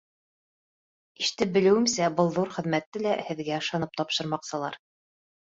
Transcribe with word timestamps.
Ишетеп 1.23 1.51
белеүемсә, 1.57 2.07
был 2.21 2.31
ҙур 2.39 2.49
хеҙмәтте 2.57 3.03
лә 3.05 3.13
һеҙгә 3.29 3.61
ышанып 3.61 3.95
тапшырмаҡсылар... 4.01 4.81